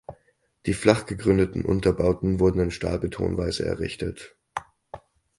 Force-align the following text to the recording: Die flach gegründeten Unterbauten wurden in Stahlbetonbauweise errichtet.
Die 0.65 0.73
flach 0.73 1.05
gegründeten 1.05 1.63
Unterbauten 1.63 2.39
wurden 2.39 2.59
in 2.59 2.71
Stahlbetonbauweise 2.71 3.67
errichtet. 3.67 4.35